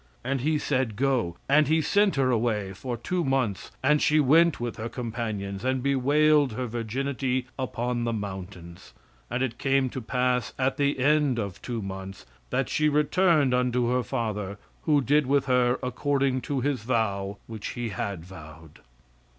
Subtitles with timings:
[0.23, 1.37] "And he said, Go.
[1.47, 5.83] And he sent her away for two months, and she went with her companions, and
[5.83, 8.93] bewailed her virginity upon the mountains.
[9.29, 13.91] "And it came to pass at the end of two months that she returned unto
[13.91, 18.79] her father, who did with her according to his vow which he had vowed."